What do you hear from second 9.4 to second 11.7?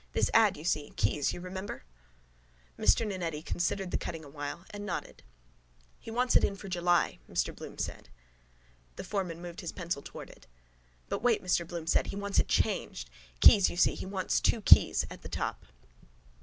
moved his pencil towards it. —But wait, Mr